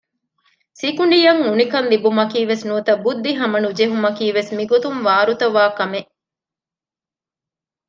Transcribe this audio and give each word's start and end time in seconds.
ސިކުނޑިޔަށް 0.79 1.41
އުނިކަން 1.47 1.87
ލިބުމަކީވެސް 1.91 2.63
ނުވަތަ 2.69 2.93
ބުއްދިހަމަނުޖެހުމަކީވެސް 3.03 4.51
މިގޮތުން 4.57 4.99
ވާރުތަވާކަމެއް 5.07 6.09